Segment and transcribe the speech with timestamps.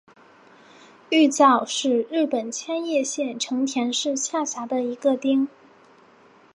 [1.11, 5.47] 玉造是日本千叶县成田市下辖的一个町。